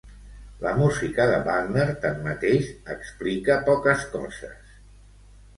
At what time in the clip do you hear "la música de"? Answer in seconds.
0.61-1.35